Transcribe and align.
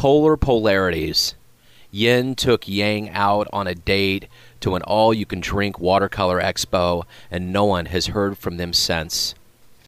Polar 0.00 0.38
polarities. 0.38 1.34
Yin 1.90 2.34
took 2.34 2.66
Yang 2.66 3.10
out 3.10 3.46
on 3.52 3.66
a 3.66 3.74
date 3.74 4.28
to 4.60 4.74
an 4.74 4.80
all 4.80 5.12
you 5.12 5.26
can 5.26 5.40
drink 5.40 5.78
watercolor 5.78 6.40
expo, 6.40 7.04
and 7.30 7.52
no 7.52 7.66
one 7.66 7.84
has 7.84 8.06
heard 8.06 8.38
from 8.38 8.56
them 8.56 8.72
since. 8.72 9.34